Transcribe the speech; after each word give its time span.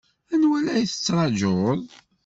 Anwa 0.33 0.59
ay 0.67 0.85
la 0.85 0.89
tettṛajuḍ? 0.91 1.79